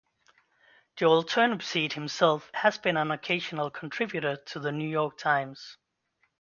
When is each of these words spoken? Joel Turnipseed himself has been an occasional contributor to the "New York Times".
Joel 0.95 1.23
Turnipseed 1.25 1.93
himself 1.93 2.49
has 2.55 2.79
been 2.79 2.97
an 2.97 3.11
occasional 3.11 3.69
contributor 3.69 4.35
to 4.35 4.59
the 4.59 4.71
"New 4.71 4.89
York 4.89 5.15
Times". 5.19 5.77